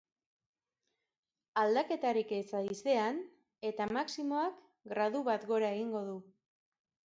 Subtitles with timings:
[1.63, 3.21] Aldaketarik ez haizean,
[3.71, 4.61] eta maximoak
[4.97, 6.21] gradu bat gora egingo du.